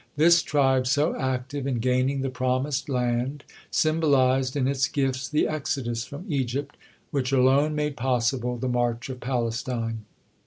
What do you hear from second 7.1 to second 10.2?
which alone made possible the march of Palestine.